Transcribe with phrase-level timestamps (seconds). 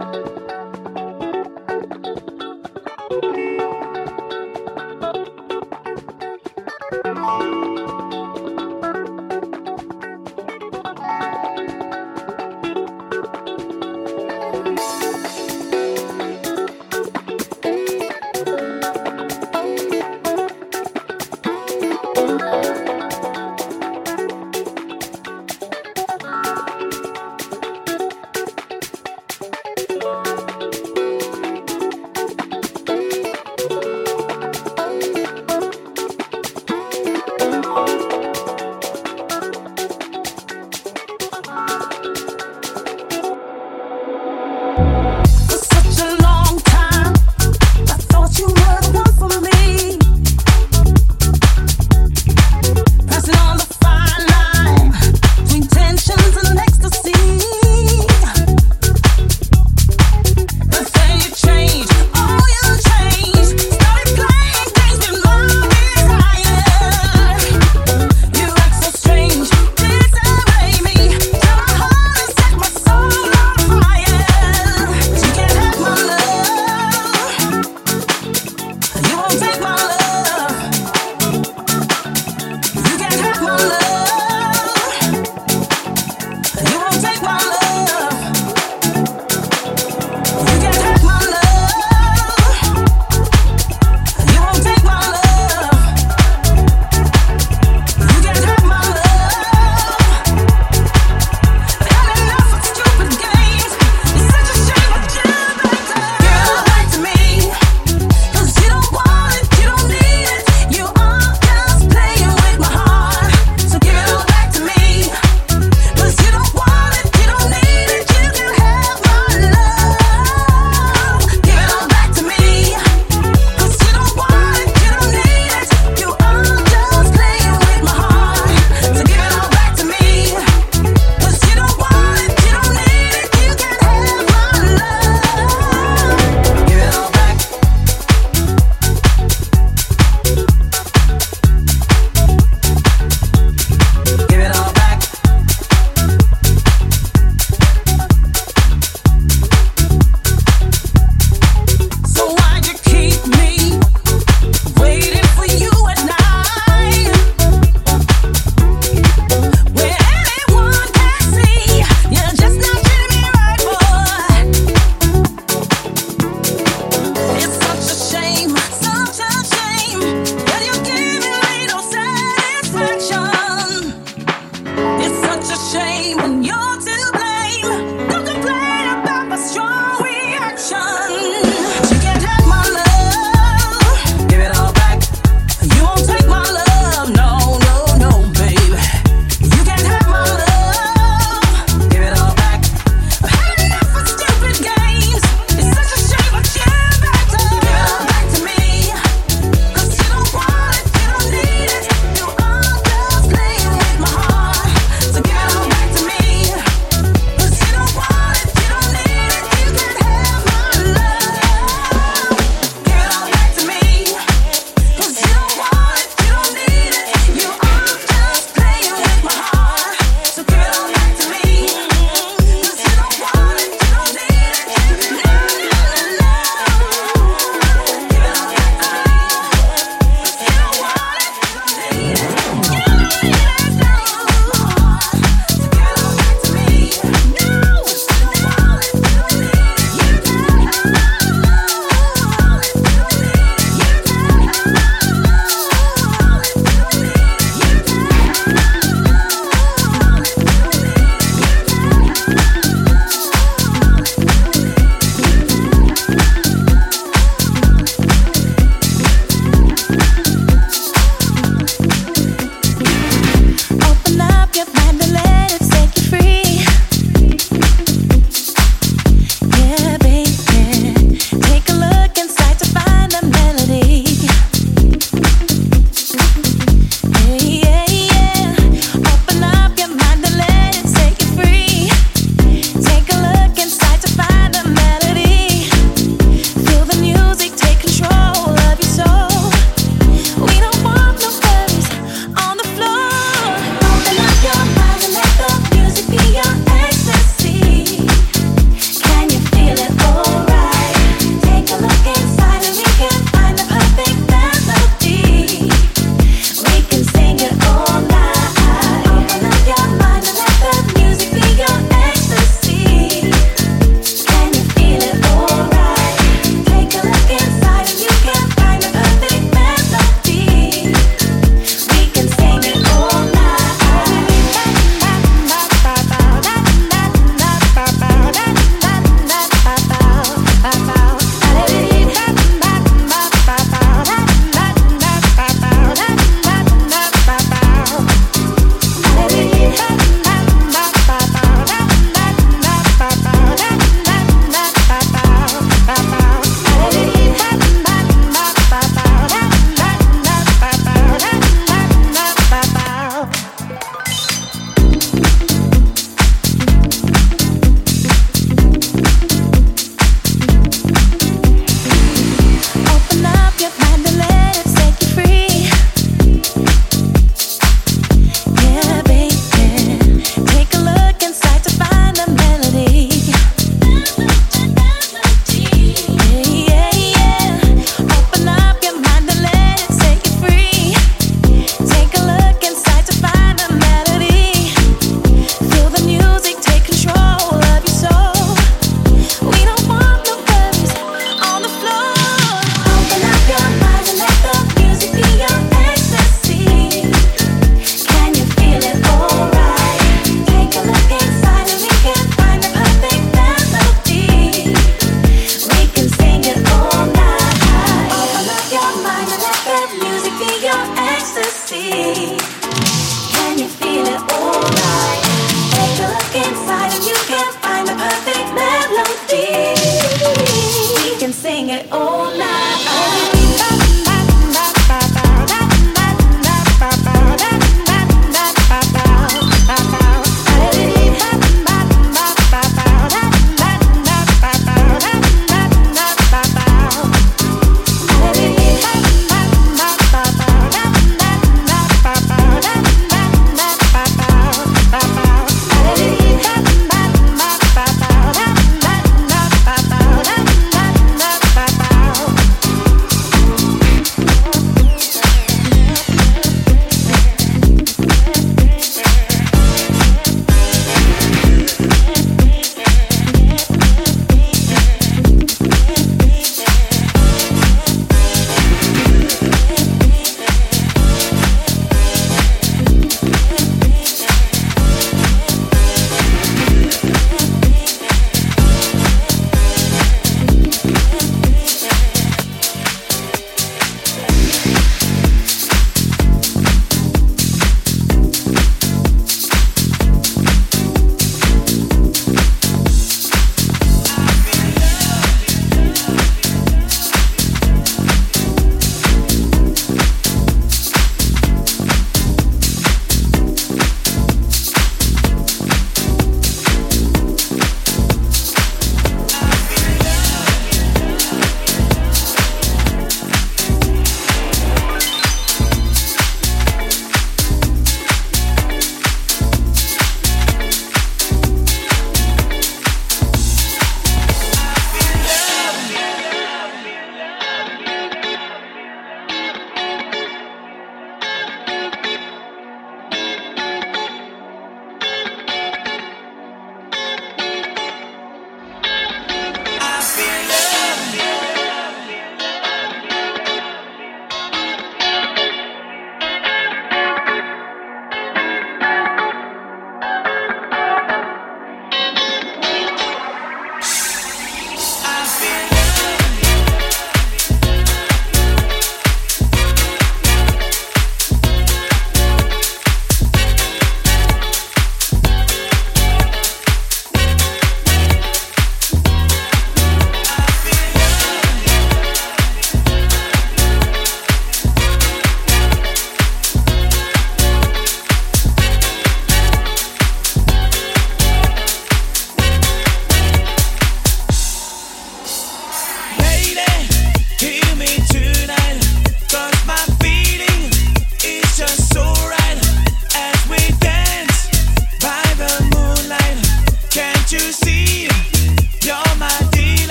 [0.00, 0.57] Thank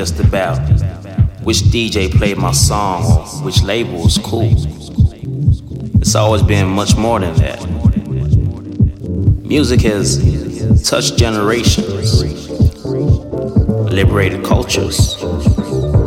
[0.00, 0.56] just about
[1.42, 4.50] which DJ played my song or which label was cool.
[6.00, 7.60] It's always been much more than that.
[9.44, 12.22] Music has touched generations,
[13.92, 15.22] liberated cultures,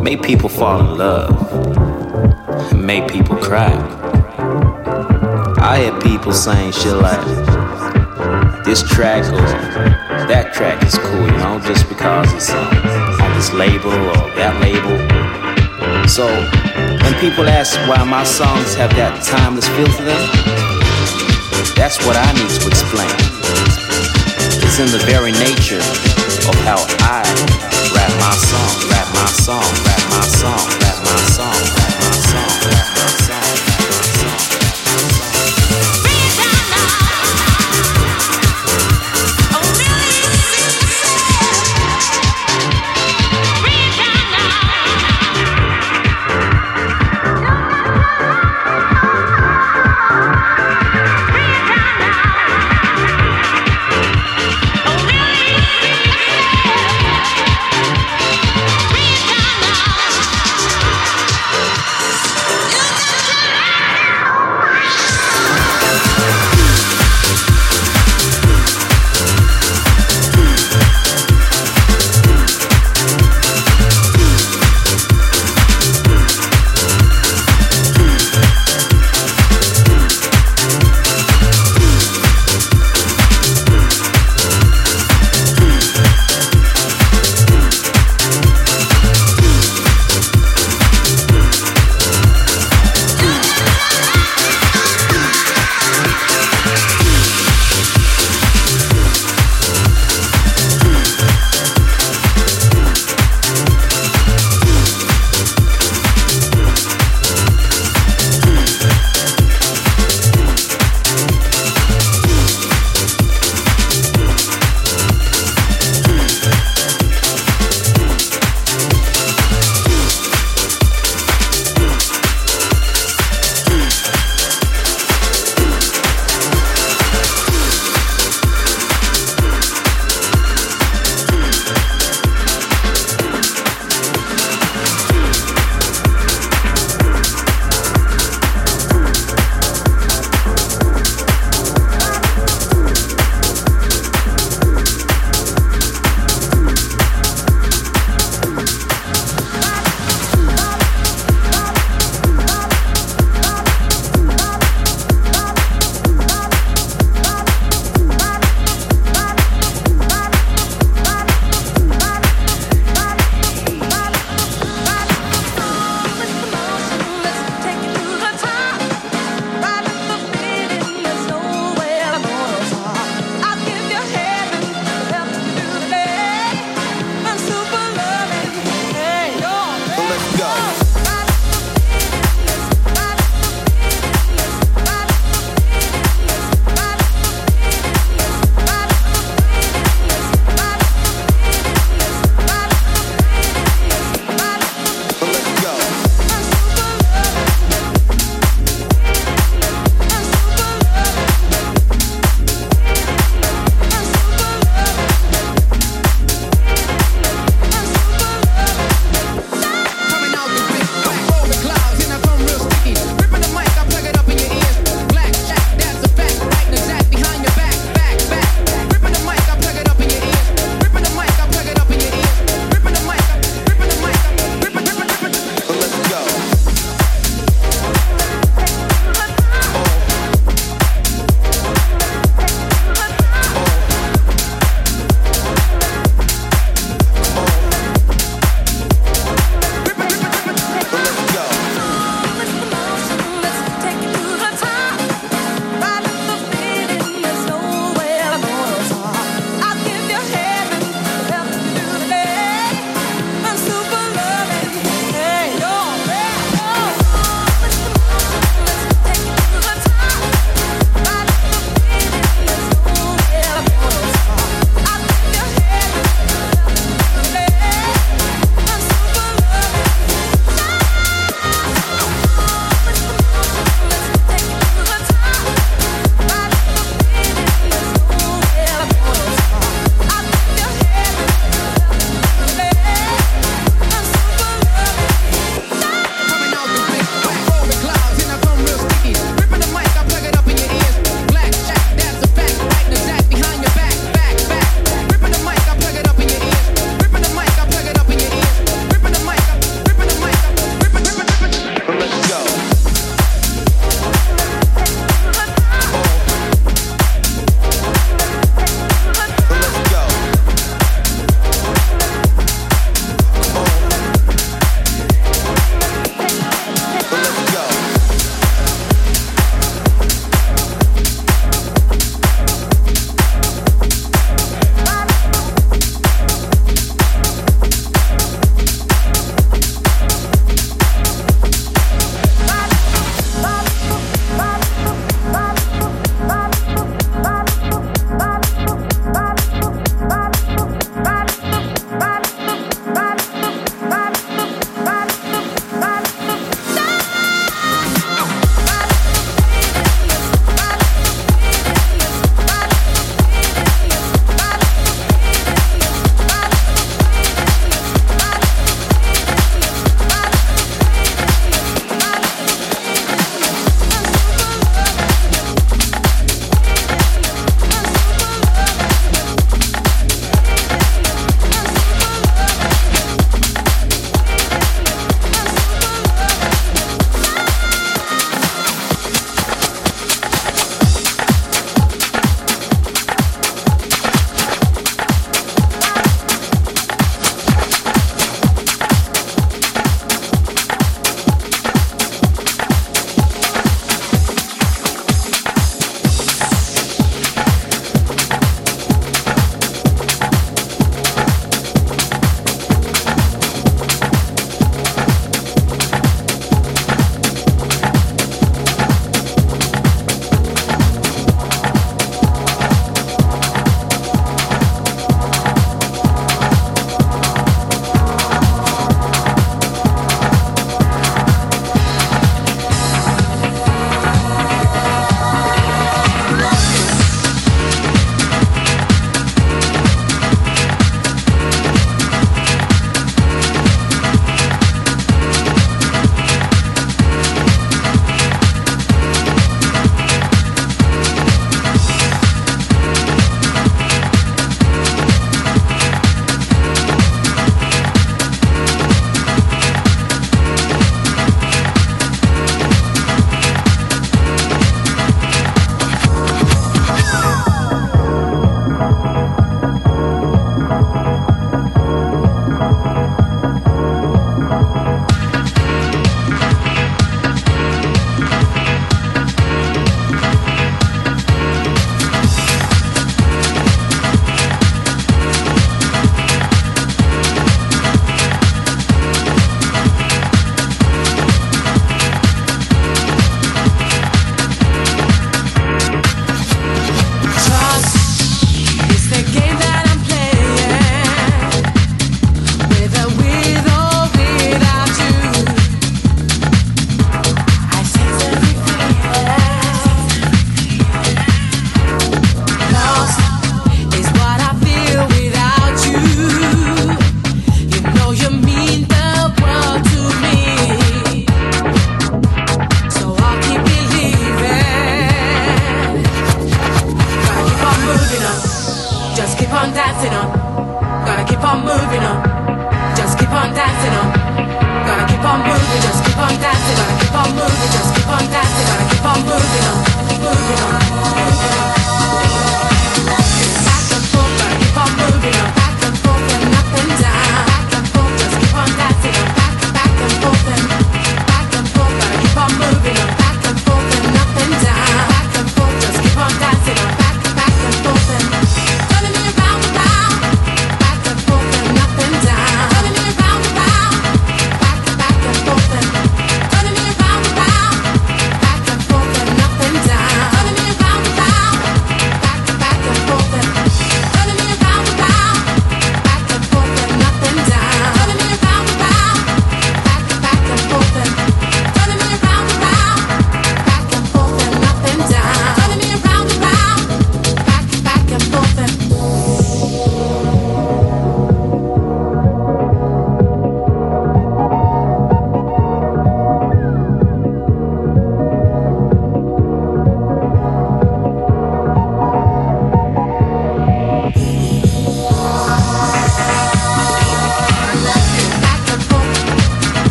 [0.00, 3.74] made people fall in love, and made people cry.
[5.60, 7.22] I hear people saying shit like,
[8.64, 9.42] this track or
[10.28, 13.01] that track is cool, you know, just because it's on
[13.42, 14.94] this label or that label.
[16.06, 16.26] So,
[17.02, 20.22] when people ask why my songs have that timeless feel to them,
[21.74, 23.10] that's what I need to explain.
[24.62, 25.82] It's in the very nature
[26.46, 27.26] of how I
[27.90, 31.81] rap my song, rap my song, rap my song, rap my song, rap my song,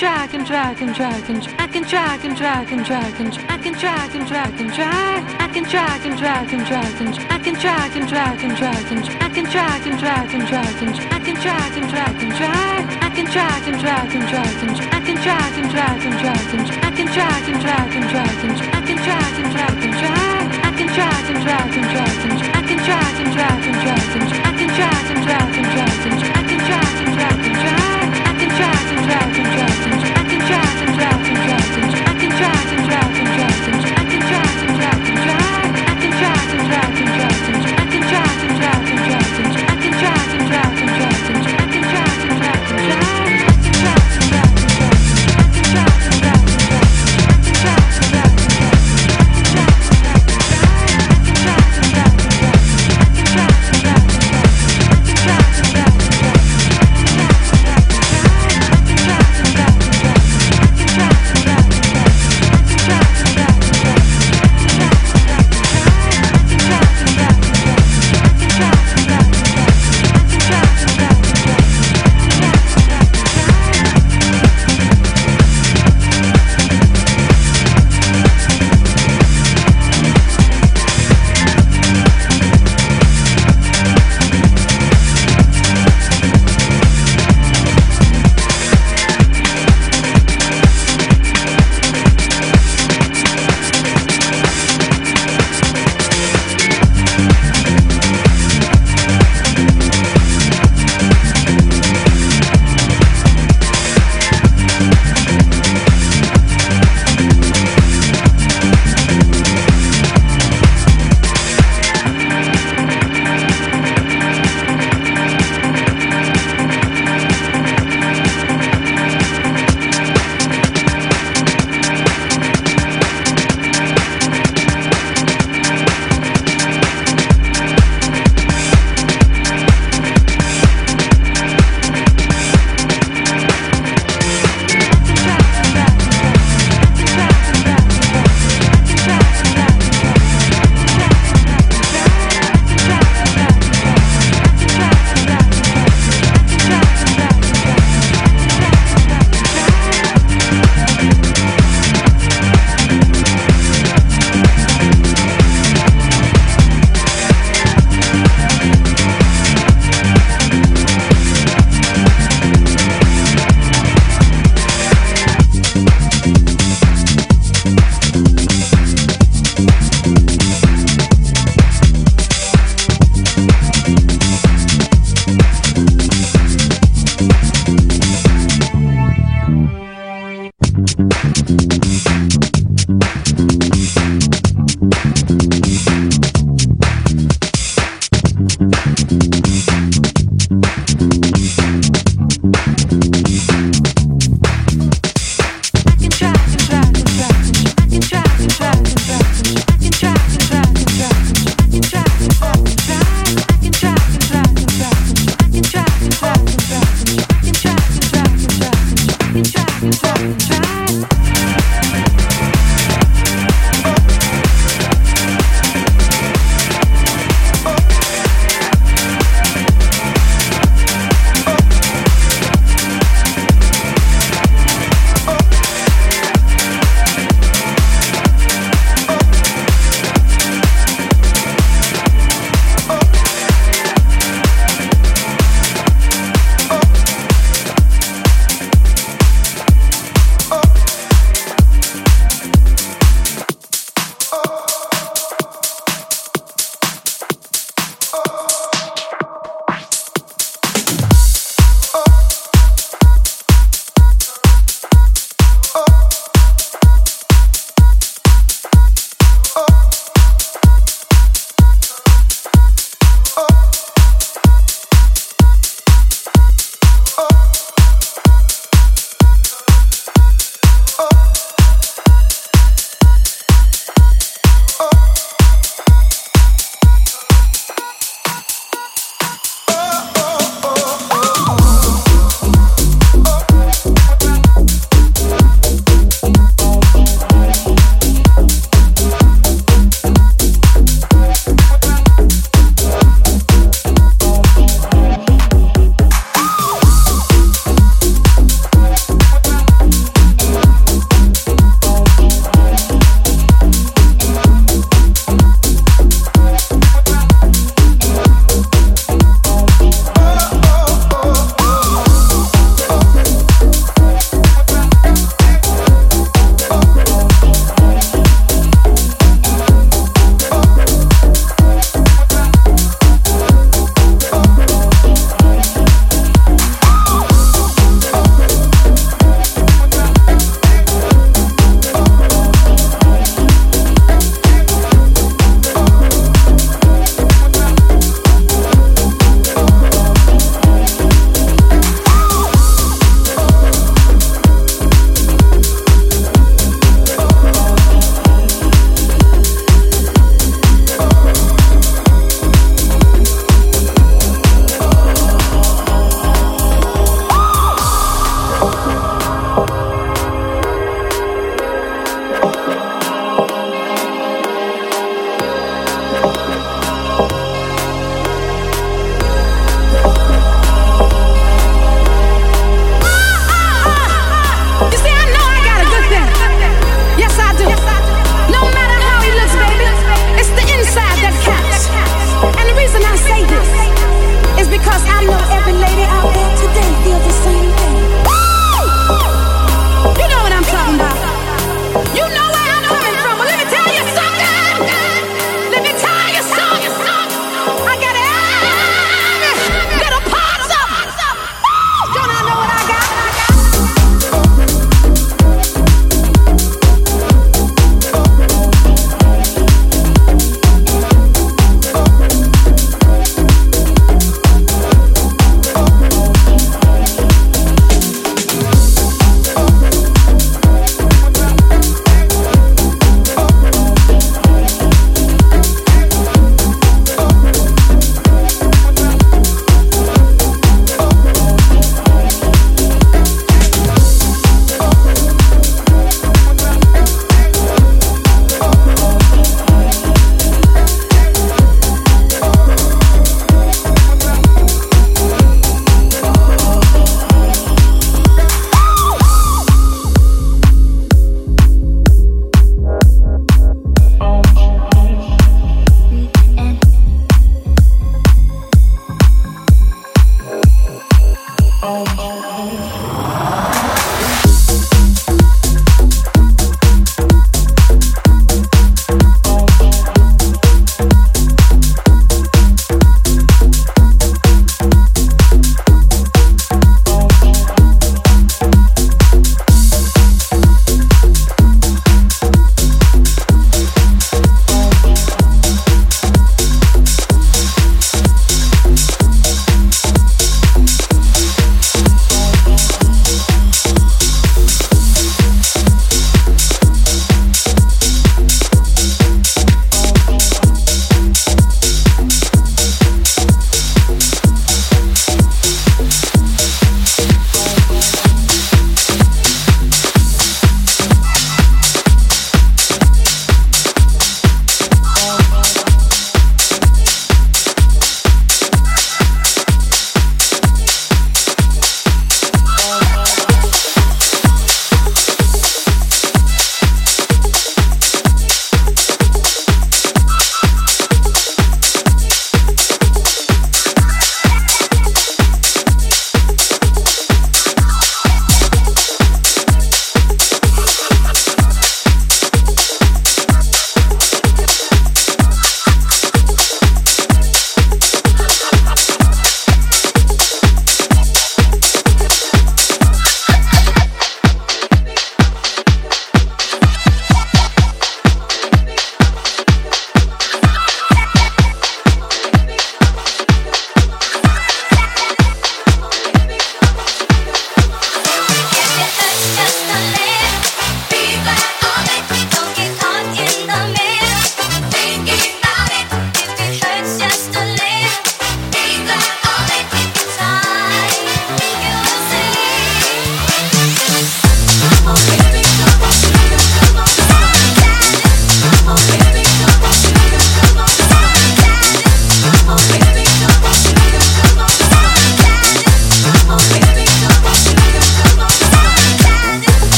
[0.00, 3.58] drag and drag and drag and I can drag and drag and drag and I
[3.58, 7.38] can drag and drag and drag I can drag and drag and drag and I
[7.38, 10.96] can drag and drag and drag and I can drag and drag and drag and
[11.12, 14.80] I can drag and drag and drag I can drag and drag and drag and
[14.88, 18.40] I can drag and drag and drag and I can drag and drag and drag
[18.40, 22.24] and I can drag and drag and drag I can drag and drag and drag
[22.24, 25.68] and I can drag and drag and drag and I can drag and drag and
[25.76, 27.89] drag and I can drag and drag and drag